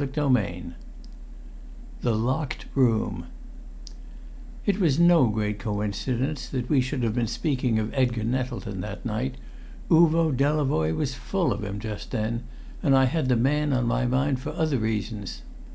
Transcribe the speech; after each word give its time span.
CHAPTER 0.00 0.28
VII 0.30 0.72
The 2.00 2.14
Locked 2.14 2.64
Room 2.74 3.26
It 4.64 4.80
was 4.80 4.98
no 4.98 5.26
great 5.26 5.58
coincidence 5.58 6.48
that 6.48 6.70
we 6.70 6.80
should 6.80 7.02
have 7.02 7.14
been 7.14 7.26
speaking 7.26 7.78
of 7.78 7.92
Edgar 7.92 8.24
Nettleton 8.24 8.80
that 8.80 9.04
night. 9.04 9.34
Uvo 9.90 10.32
Delavoye 10.34 10.96
was 10.96 11.12
full 11.14 11.52
of 11.52 11.62
him 11.62 11.78
just 11.78 12.12
then, 12.12 12.44
and 12.82 12.96
I 12.96 13.04
had 13.04 13.28
the 13.28 13.36
man 13.36 13.74
on 13.74 13.86
my 13.86 14.06
mind 14.06 14.40
for 14.40 14.54
other 14.54 14.78
reasons. 14.78 15.42